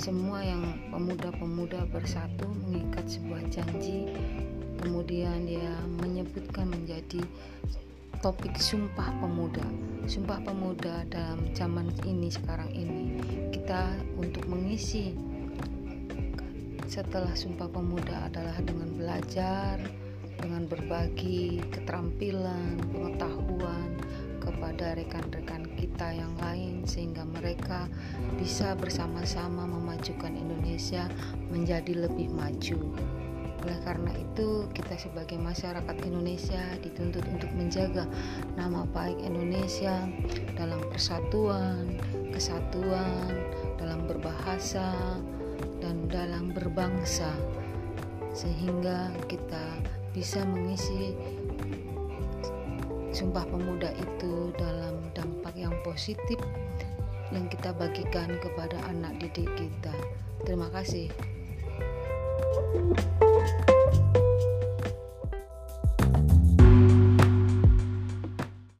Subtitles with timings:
[0.00, 4.08] semua yang pemuda-pemuda bersatu mengikat sebuah janji.
[4.80, 7.20] Kemudian dia menyebutkan menjadi
[8.24, 9.60] topik sumpah pemuda.
[10.08, 13.20] Sumpah pemuda dalam zaman ini sekarang ini.
[13.52, 15.12] Kita untuk mengisi
[16.88, 19.76] setelah sumpah pemuda adalah dengan belajar
[20.40, 23.99] dengan berbagi keterampilan pengetahuan
[24.60, 27.88] kepada rekan-rekan kita yang lain sehingga mereka
[28.36, 31.08] bisa bersama-sama memajukan Indonesia
[31.48, 32.92] menjadi lebih maju.
[33.64, 38.04] Oleh karena itu, kita sebagai masyarakat Indonesia dituntut untuk menjaga
[38.52, 40.04] nama baik Indonesia
[40.60, 41.96] dalam persatuan,
[42.28, 43.32] kesatuan,
[43.80, 44.92] dalam berbahasa,
[45.80, 47.32] dan dalam berbangsa,
[48.36, 49.80] sehingga kita
[50.12, 51.16] bisa mengisi
[53.20, 56.40] Sumpah Pemuda itu dalam dampak yang positif
[57.28, 59.92] yang kita bagikan kepada anak didik kita.
[60.48, 61.12] Terima kasih.
[62.72, 63.09] thank you